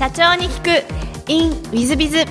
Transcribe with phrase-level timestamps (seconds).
[0.00, 1.30] 社長に聞く。
[1.30, 2.22] In ウィズビズウ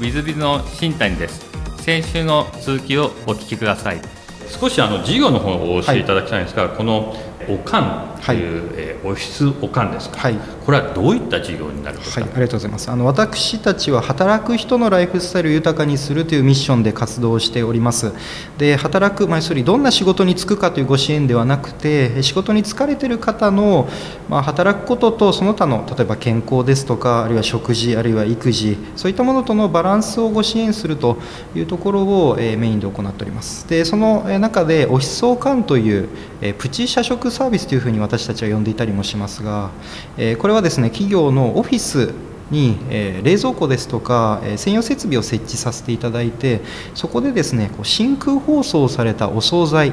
[0.00, 1.44] ィズビズの新谷です。
[1.82, 4.00] 先週の続きをお聞きください。
[4.48, 7.14] 少しあの事業の方をお教えいただきたいんですが、はい、この
[7.50, 8.58] おかんとい。
[8.58, 12.90] う、はい、えー、オフィスおかんですか、はい、これはどういった事業になるんですか、はい、ありがとうございます。
[12.90, 18.12] あの私たちは働く人のライフスタイルを豊かにするというミッションで活動しております。
[18.58, 23.88] で働く、まあ、要するにどんな仕事に就くかというご支援ではなくて仕事に疲れている方の、
[24.28, 31.18] まあ、働くこととその他の例えば健康ですとかあるいは食事あるいは育児そういったものとのバランスをご支援すると
[31.54, 33.68] いうところを、えー、メインで行っております。
[33.68, 36.08] でその中でオフィス総監という、
[36.40, 39.70] えー、プチ社食サービスというふうに私私たちは呼んでいたりもしますが、
[40.16, 42.12] えこれはですね企業のオフィス
[42.50, 46.60] に、え冷蔵庫ですとか、え専用設備を設置させていただいて
[46.94, 49.92] そこでですねこう真空包装されたお惣菜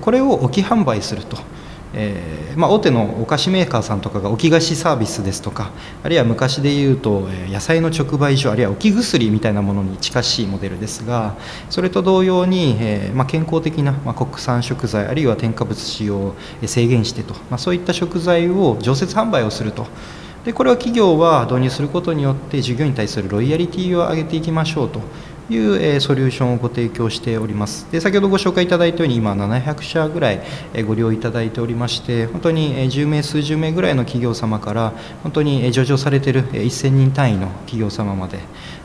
[0.00, 1.38] これを置き販売すると。
[1.94, 5.70] えー、まあ、大手のお菓子メーカーさんとかが置き菓子サービスですとか
[6.02, 11.36] あるいは昔でいうと野菜の直売所あるいは置き薬みたいなものに近しいモデルですが
[11.70, 16.34] それと同様に、えー、まあ、健康的な、まあ、国産食材あるいは添加物使用を
[16.64, 19.86] 制限してと、まあ、そういった食材を常設販売をすると。
[20.44, 25.00] でこれは企業は導入することによって従業員に対するロイヤリティを上げていきましょうと
[25.48, 27.86] いう、えソリューションをご提供しております。
[27.90, 30.42] で先ほどご紹介いただいたように今700社ぐらい、
[30.74, 38.38] えご利用いただいておりまして本当にえ10名数十名ぐらいの企業様から本当にえ上場されている1000人単位の企業様まで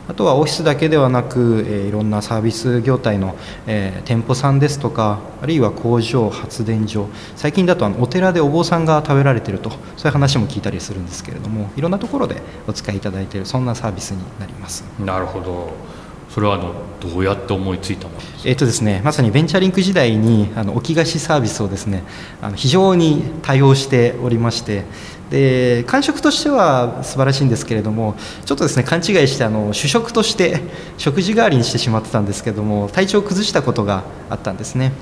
[0.08, 14.84] あとはオフィスだけではなく、えいろんなサービス業態の、え店舗さんですとかあるいは工場発電所最近だとあのお寺でお坊さんが食べられているとそういう話も聞いたりするんですけれどもいろんなところでお使いいただいているそんなサービスになります。
[14.98, 16.01] なるほど。
[16.32, 22.04] それはあのどうやって思いついたの、えーとですね、まさにベンチャーリンク時代にあの置き菓子サービスをですね
[22.40, 24.84] あの非常に多用しておりまして
[25.28, 28.14] で感触としては素晴らしいんですけれども
[28.46, 30.60] ちょっとですね勘違いしてあの主食として
[30.96, 34.92] 食事代わりにしてしまってたんですけども体調を崩したことがあったんですね。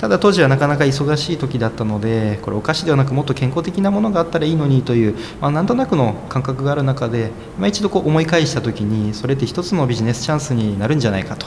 [0.00, 11.46] ただ当時はなかなか忙しい時だったのでこれお菓子ではなくもっと健康的なものがあったらいいのにという、まあ、なんとなくの感覚がある中で今一度こう思い返した時にそれって一つのビジネスチャンスになるんじゃないかと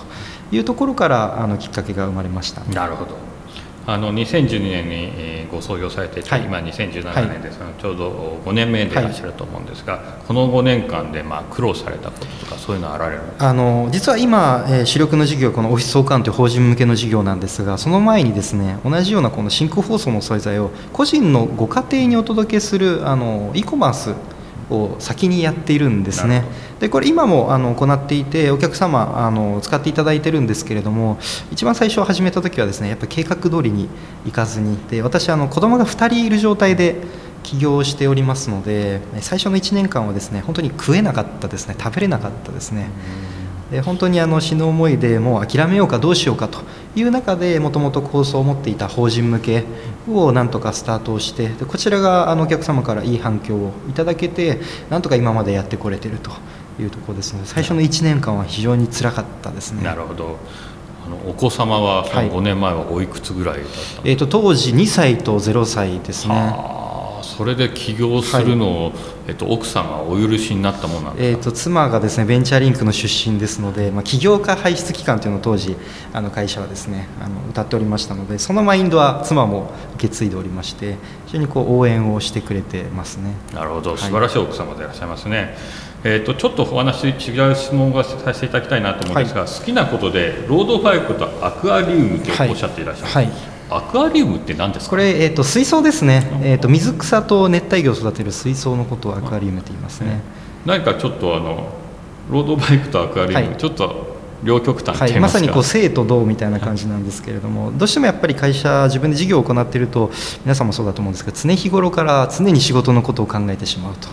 [0.51, 2.63] いうところからあのきっかけが生まれました。
[2.65, 3.32] なるほど。
[3.85, 6.23] あの2012年にご創業されてい。
[6.23, 8.95] て、はい、今2017年です、はい、ちょうど5年目でい。
[8.95, 24.15] らっしゃると思うんですが、はい、この5年間でまあ苦労されたこととかそういうのはあられるあの実は今、えー、主力の事業このオフィス総監という法人向けの事業なんですがその前にですね同じようなこの真空包装の素材を個人のご家庭にお届けするあの e コマース
[24.75, 26.43] を先にやっているんですね
[26.79, 31.17] でこれ今もあの行っていてお客様あの使っていただいてるんですけれども
[31.51, 33.89] 一番最初始めた時はですねやっぱ計画通りに
[34.25, 36.97] いかずにで私あの子供が2人いる状態で
[37.43, 42.89] 起業しておりますので最初の1年間はですね本当に食えなかったですね食べれなかったですね。
[43.73, 46.59] で本当にあの死ぬ思いでもう諦めようかどうしようかと
[46.95, 49.63] いう中でもともと構想を持っていた法人向け
[50.07, 56.29] をなんとかスタートをしてでこちらがあのお客様からいい反響をいただけてなんとか今までやってこれてると
[56.79, 59.83] いうところですので最初の1年間は非常につらかったですね。
[59.83, 60.37] なるほど
[61.03, 66.82] あのお子様はその5年前はおいくつぐらいだった、はい、えーと、当時2歳と0歳ですね。
[67.37, 68.93] それで起業するのを、はい、
[69.29, 75.75] えっと、奥さんがお許しになったものなんですか、えーと、妻がですねベンチャーリンクの出身ですので、まあ、起業家輩出機関というのを当時
[76.13, 83.33] あの会社はですねあの歌っておりましたのでそのマインドは妻も受け継いでおりまして非常にこう応援をしてくれてますね。
[83.53, 83.97] なるほど。
[83.97, 85.47] 素晴らしい奥様でいらっしゃいますね、はい
[86.05, 93.09] えーと、ちょっとお話違う質問がさせていただきたいなと思うんですが、はい、好きなことでロードバイクとアクアリウムとおっしゃっていらっしゃい。
[93.09, 94.91] はいアクアリウムって何ですか？
[94.91, 100.21] これ、えーと、水槽ですね、えーと、水草と熱帯魚を育てる水槽のことをアクアリウムと言いますね、
[100.65, 101.69] 何かちょっとあの
[102.29, 104.13] ロードバイクとアクアリウム、はい、ちょっと
[104.43, 110.11] 両極端はい、まさにこう生と動みたいな感じなんですけれども、どうしてもやっぱり会社自分で事業を行っていると
[110.43, 114.09] 皆さんもそうだと思うんですが常日頃から常に仕事のことを考えてしまうと。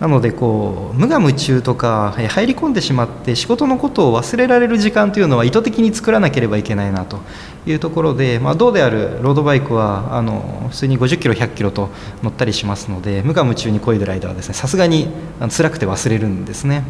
[0.00, 7.20] なのでこう無我夢中とか入り込んでしまって仕事のことを忘れられる時間というのは意図的に作らなければいけないなと
[7.66, 11.88] いうところで、まあ、どうであるロードバイクはあの普通に50キロ100キロと
[12.22, 15.08] 乗ったりしますので無我夢中に漕いでる間はですねさすがに
[15.50, 16.84] 辛くて忘れるんですね。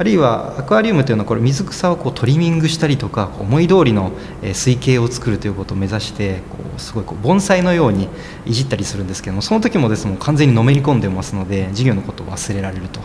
[0.00, 4.12] あるいはアクアリウムというのはこれ水草をこうトリミングしたりとか思い通りの
[4.54, 8.08] 水形を作るということを目指してこうすごいこう盆栽のように
[8.46, 13.00] いじったりするんですけどもその時もですも完全にのめり込んでますので授業のことを忘れられると。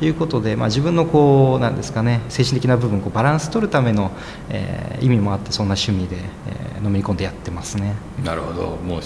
[0.00, 4.10] いうことで、まあ、自分のこうなんですかね精神的な部分こうバランス取るための、
[4.50, 7.94] えー、意味もあってそんな趣味で、えー、のめり込んでやってますね。
[8.22, 8.76] なるほど。
[8.76, 9.00] もう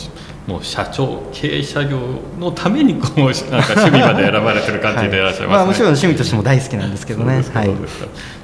[0.50, 2.00] もう社長経営者業
[2.38, 3.32] のためにこうなん
[3.62, 7.42] か趣味まで選ばれてる感じでいらっしゃいますね、はい、まあ、もちろん趣味としても大好きなんですけどね。
[7.42, 7.70] はい、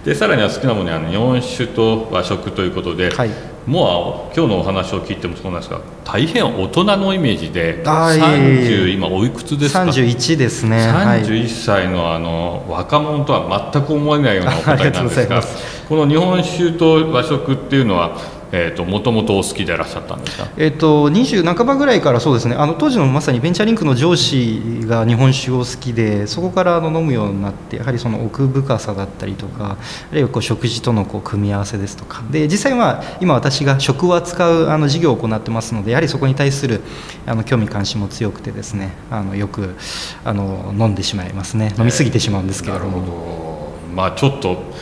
[0.05, 3.31] でさらには好きなものにあの日本酒と和食ということで、はい、
[3.67, 10.87] もう今日のお話を聞いてもそうなんですが大変大人のイメージで30今おいくつですか？31ですね。
[10.93, 15.43] 31歳のあの若者とは全く思えないようなお答えなんですが
[15.89, 18.19] この日本酒と和食っていうのは
[18.57, 22.55] えーと、もともとお好きでいらっしゃったんですか、えーと、20半ばぐらいからそうですね。
[22.55, 29.77] あの当時のまさにベンチャーリンクの上司が日本酒を好きでそこからあの飲むようになってやはりその奥深さだったりとか
[30.13, 32.23] あるいはこう食事とのこう組み合わせですとか。
[32.31, 36.81] で実際は今私が食を扱うあの事業を行ってますのでやはりそこに対する
[37.27, 39.75] あの興味関心も強くてですねあのよく
[40.25, 41.75] あの飲んでしまいますね。
[41.77, 43.75] 飲み過ぎてしまうんですけれども。
[43.91, 44.74] えー、まあ、ちょっと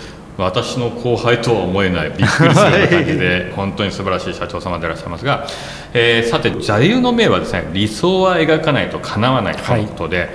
[0.42, 5.46] 私の後輩とは思えないびっくりするような感じで本当に素晴らしい社長様でいらっしゃいますが、
[5.94, 10.30] えー、さて座右の銘はですね理想は描かないと叶わないということで、はい。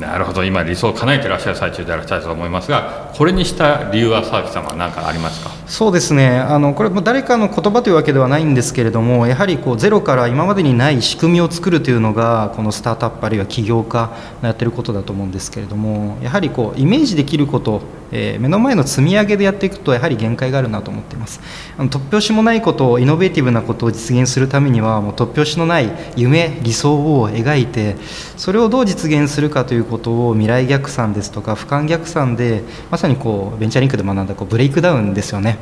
[0.00, 5.50] なるほど今理想を叶えていらっしゃる最中でいらっしゃると思いますがこれにした理由は沢木さんは何かありますか？
[5.66, 6.38] そうですね。
[6.38, 17.82] あのこれも誰かの言葉というわけではないんですけれどもやはりこうゼロから今までにない仕組みを作るというのがこのスタートアップあるいは起業家のやってることだと思うんですけれどもやはりこうイメージできること
[18.12, 21.40] えー、目の前の積み上げでやっていくとやはり限界があるなと思っています。
[21.76, 27.96] あの突拍子もないことをイノベーティブなことを実現するためにはもう突拍子のない夢理想を描いて
[28.36, 35.55] それをどう実現するかということを未来逆算ですとか俯瞰逆算でまさにこうベンチャーリンクで学んだこうブレイクダウンですよね。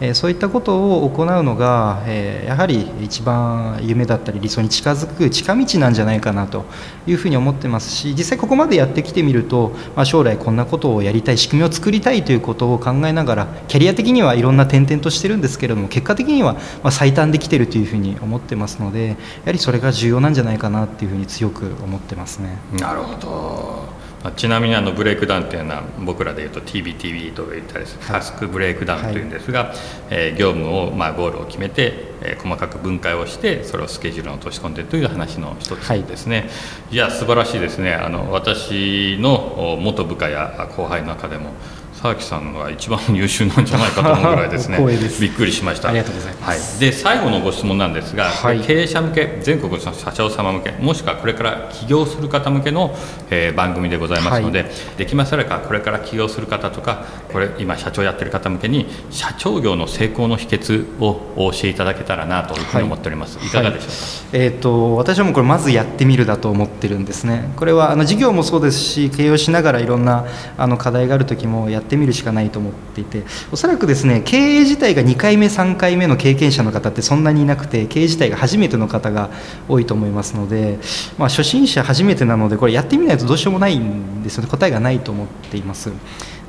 [0.00, 6.66] えそういったことを行うのが、えやはり一番夢だったり理想に近づく近道なんじゃないかなと
[7.06, 19.14] いうふうに思ってますし実際ここまでやってきてみると、ま、将来こんなことをやりたい仕組みを作りたいということを考えながらキャリア的にはいろんな転々としてるんですけれども結果的にはま最短できてるというふうに思ってますのでや
[19.46, 22.58] はりそれが重要なんじゃないかなっていうふうに強く思ってますね。
[22.78, 23.97] なるほど
[24.36, 29.76] ちなみにあのブレイクダウンというのは僕らでいうと TBTB と言ったりするタスクブレイクダウンというんですが、はい、
[30.10, 36.44] えー、業務を、まあ、ゴールを決めて、えー、細かく分解をしてそれをスケジュールに落とし込んでという話の一つですね、は
[36.90, 37.94] い、いや素晴らしいですね。
[37.94, 41.52] あの私の元部下や後輩の中でも
[42.00, 44.78] 沢木さんが一番優秀なんじゃないかと思うぐらいですね。
[45.20, 45.88] びっくりしました。
[45.88, 52.96] ありがとうございます、はい、で最後のご質問なんですが、はい、経営者向け全国の社長様向けもしくはこれから起業する方向けの、
[53.30, 79.30] えー、番組でございますので、はい、できますらかこれから起業する方とかこれ今社長やってる方向けに社長業の成功の秘訣をお教えいただけたらなというふうに思っております、い、かがでしょうか、えーと、と私はもうこれまずやってみるだと思ってるんですねこれはあの事業もそうですし経営をしながらいろんなあの課題がある時もやってってみるしかないと思っていておそらくですね経営自体が2回目3回目の経験者の方ってそんなにいなくて経営自体が初めての方が
[79.68, 80.78] 多いと思いますので、
[81.16, 85.90] まあ、初心者初めてなのでこれやってみないとどうしようもないんですよね答えがないと思っています。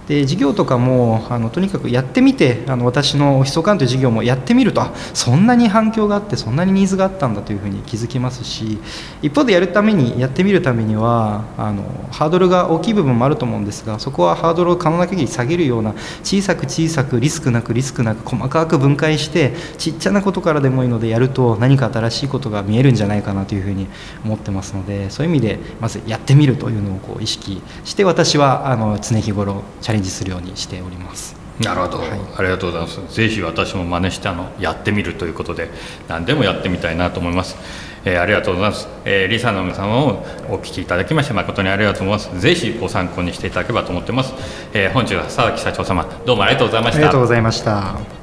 [0.09, 4.81] で事業とかもあのとにかくやってみてあの私のオフィスオカウント事業もやってみると。
[4.81, 8.79] あそんなに反響があってそんなにニーズがあったんだというふうに気づきますし
[9.21, 23.87] 一方でやるためにやってみるためにはあのハードルが大きい部分もあると思うんですがそこはハードルを可能な限り下げるような小さく小さくリスクなくリスクなく細かく分解してちっちゃなことからでもいいのでやると何か新しいことが見えるんじゃないかなというふうに
[24.23, 31.35] 思ってますのでそういう意味でまずやってみるというのをこう意識して私はあの常日頃チャレンジレンジするようにしております。
[31.59, 33.15] なるほど、はい、ありがとうございます。
[33.15, 35.69] ぜひ私も真似してあのやってみるということで
[36.07, 37.57] 何でもやってみたいなと思います、
[38.05, 42.41] えー、ありがとうございます、えー、リサの皆様をお聞きいただきまして誠にありがとうございます。
[42.41, 44.33] ぜひご参考にしていただければと思ってます、
[44.73, 46.97] えー、本日は沢木社長様どうもありがとうございました。
[46.99, 48.18] ありがとうございました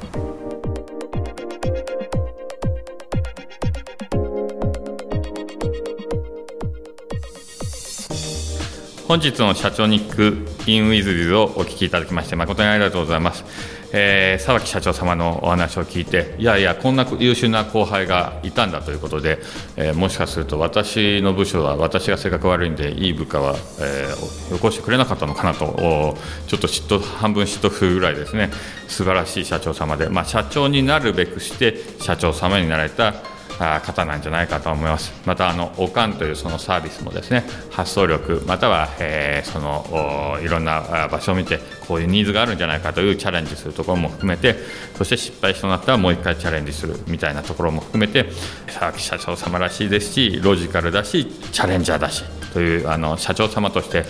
[9.07, 13.45] 本日の社長ニックインウィズビズをお聞きいただきまして誠にありがとうございます、
[13.93, 19.39] えー、沢木社長様のお話を聞いていやいやこんな優秀な後輩がいたんだということで、
[19.77, 28.51] えー、もしかすると私の部署は私が性格悪いんでいい部下は、えー、よこしてくれなかったのかなとちょっと嫉妬半分嫉妬するぐらいですね。
[28.89, 33.13] 素晴らしい社長様で、まあ、社長になるべくして社長様になられた
[33.57, 35.13] 方なんじゃないかと思います。
[35.25, 44.55] またあのおかんというそのサービスもですね発想力または、え、そのいろんな場所を見てこういうニーズがあるんじゃないかというチャレンジするところも含めて
[44.95, 48.29] そして失敗しそうになったらもう一回チャレンジするみたいなところも含めて
[48.67, 52.23] 沢木社長様らしいですしロジカルだしチャレンジャーだし
[52.53, 54.03] というあの社長様として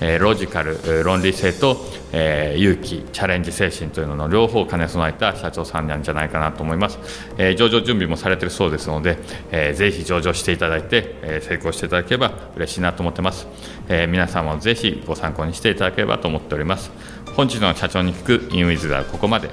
[0.00, 1.76] え、ロジカル論理性と、
[2.12, 6.98] え、勇気チャレンジ精神というのの両方を兼ね備えた社長さんなんじゃないかなと思います、
[7.38, 9.18] え、上場準備もされているそうですので、
[9.50, 13.46] えー、ぜひ上場していただいて、え、成功していただければ嬉しいなと思ってます、
[13.88, 16.90] え、皆さんもぜひご参考にしていただければと思っております。
[17.36, 19.50] 本日の社長に聞くインウィズはここまで。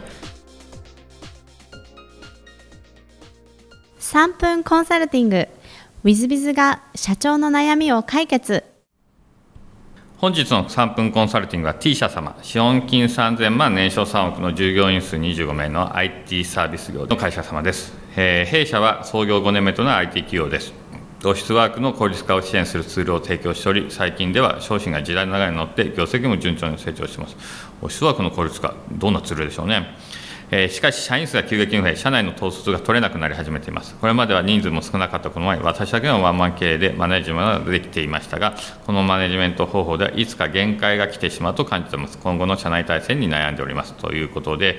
[4.00, 5.48] 3分コンサルティング。
[6.04, 8.64] W i z b i が社長の悩みを解決。
[10.20, 17.94] 本日の3分コンサルティングは T 社様、資本金3000万、年商3億の従業員数25名の IT サービス業の会社様です。
[18.16, 20.74] えー、弊社は創業5年目となる IT 企業です。
[21.24, 27.36] オフィスワークの効率化を支援するツールを提供しており、最近では商品が時代の流れに乗って、業績も順調に成長しています。
[27.84, 29.96] オフィスワークの効率化、どんなツールでしょうね。
[30.50, 33.96] えしかし、社員数が急激に増え、社内の統率が取れなくなり始めています。
[33.96, 42.18] これまでは人数も少なかったこの前、私だけのワンマン経営でマネジメントができていましたが、このマネジメント方法ではいつか限界が来てしまうと感じています。
[42.18, 44.78] 今後の社内体制に悩んでおりますということで、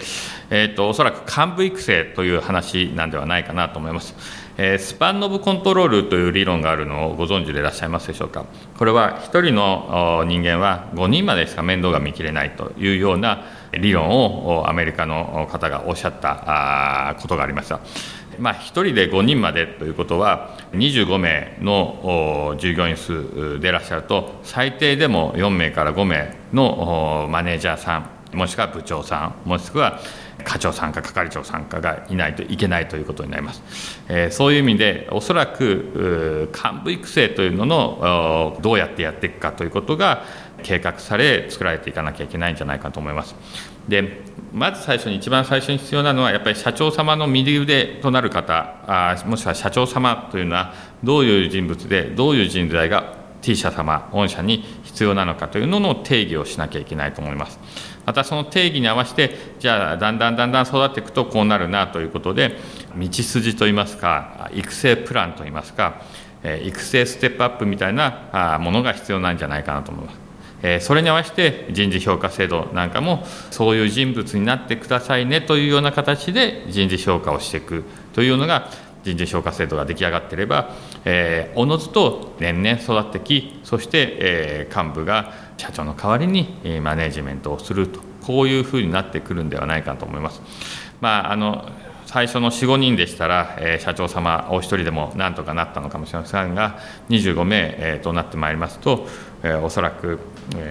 [0.48, 4.14] えーと、おそらく幹部育成という話なんではないかなと思います。
[4.60, 8.44] えー、スパンノブコントロールという理論があるのをご存知でいらっしゃいますでしょうか。
[8.76, 17.80] これは1人の人間は5人までしか面倒が見きれないというような理論をアメリカの方がおっしゃったことがありました。
[18.38, 29.98] まあ、1人で5人までということは25名の従業員数でいらっしゃると最低でも4名から5名のマネージャーさんもしくは部長さんもしくは
[30.44, 33.62] 課長さんか係長さんかがいないといけないということになります、
[34.08, 40.25] え、そういう意味でおそらく幹部育成というののどうやってやっていくかということが
[40.62, 43.34] 計画され作られていかなきゃいけないんじゃないかと思います。
[43.88, 44.22] で
[44.52, 57.58] まず最初に一番最初に必要なのはやっぱり社長様の右腕となる方あもしくは社長様というのはどういう人物でどういう人材が T 社様御社に必要なのかというのの定義をしなきゃいけないと思います
[58.04, 62.56] またその定義に合わせてじゃあだんだんだんだん育っていくとこうなるなということで
[62.96, 66.02] 道筋といいますか育成プランといいますか
[66.64, 70.27] 育成ステップアップみたいなものが必要なんじゃないかなと思います
[70.80, 78.70] それに合わせて人事評価制度なんかもそういう人物になってくださいねというような形で人事評価をしていくというのが
[79.04, 80.74] 人事評価制度が出来上がっていれば、
[81.04, 90.42] えー、おのずと年々育ってきそして、え、幹部が社長の代わりにマネジメントをするとこういうふうになってくるんではないかと思います。
[91.00, 91.70] まあ、あの
[92.06, 96.78] 最初の4、5人でしたら、えー、社長様お一人でもなんとかなったのかもしれませんが、
[97.10, 99.06] 25名、えー、となってまいりますと、
[99.42, 100.18] えー、おそらく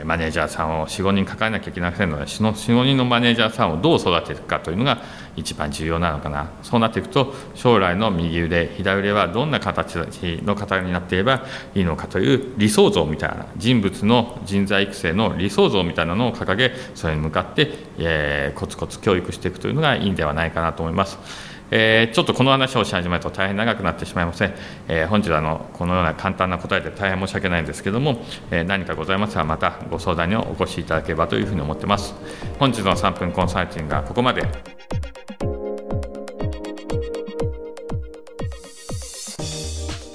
[0.06, 5.02] マネージャーさんを4、5人抱えなきゃいけませんので、4、5人のマネージャーさんをどう育てるかというのが
[5.36, 9.96] 一番重要なのかな、そうなっていくと、将来の右腕、左腕はどんな形
[10.44, 17.70] の方になっていればいいのかという理想像みたいな、人物の人材育成の理想像みたいなのを掲げ、それに向かって、
[18.00, 21.47] えー、コツコツ教育していくというのがいいんではないかなと思います。
[21.72, 24.54] えー、ちょっとこの話をし始めると大変長くなってしまいません、
[24.88, 28.22] えー、本日はあのこのような簡単な答えで大変申し訳ないんですけども、
[28.52, 32.14] えー、何かございますらまたご相談にお越しいただければというふうに思ってます。
[32.60, 34.44] 本日の3分コンサルティングはここまで。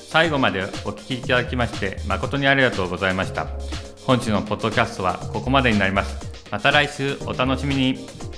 [0.08, 3.46] 最後までお聞きいただきまして誠にありがとうございました。
[4.06, 6.32] 本日のポッドキャストはここまでになります。
[6.50, 8.31] また来週お楽しみに。